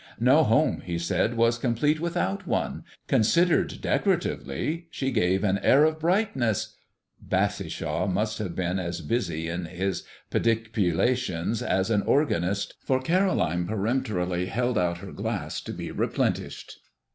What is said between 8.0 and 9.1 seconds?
must have been as